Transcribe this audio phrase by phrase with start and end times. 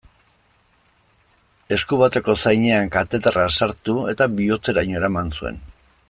[1.77, 5.61] Esku bateko zainean kateterra sartu eta bihotzeraino eraman zuen.